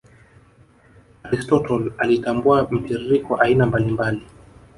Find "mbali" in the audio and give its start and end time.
3.65-3.91, 3.91-4.21